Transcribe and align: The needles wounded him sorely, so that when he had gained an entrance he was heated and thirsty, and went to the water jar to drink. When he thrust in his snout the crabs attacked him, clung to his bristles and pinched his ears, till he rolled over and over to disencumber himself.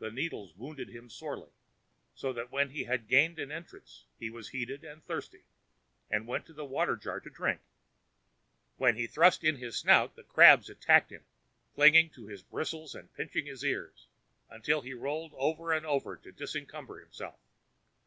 The 0.00 0.10
needles 0.10 0.54
wounded 0.54 0.90
him 0.90 1.08
sorely, 1.08 1.48
so 2.14 2.30
that 2.34 2.50
when 2.52 2.68
he 2.72 2.84
had 2.84 3.08
gained 3.08 3.38
an 3.38 3.50
entrance 3.50 4.04
he 4.18 4.28
was 4.28 4.50
heated 4.50 4.84
and 4.84 5.02
thirsty, 5.02 5.44
and 6.10 6.26
went 6.26 6.44
to 6.44 6.52
the 6.52 6.66
water 6.66 6.94
jar 6.94 7.20
to 7.20 7.30
drink. 7.30 7.62
When 8.76 8.96
he 8.96 9.06
thrust 9.06 9.42
in 9.42 9.56
his 9.56 9.78
snout 9.78 10.14
the 10.14 10.24
crabs 10.24 10.68
attacked 10.68 11.10
him, 11.10 11.24
clung 11.74 12.10
to 12.10 12.26
his 12.26 12.42
bristles 12.42 12.94
and 12.94 13.14
pinched 13.14 13.32
his 13.46 13.64
ears, 13.64 14.08
till 14.62 14.82
he 14.82 14.92
rolled 14.92 15.32
over 15.34 15.72
and 15.72 15.86
over 15.86 16.18
to 16.18 16.32
disencumber 16.32 17.00
himself. 17.00 17.40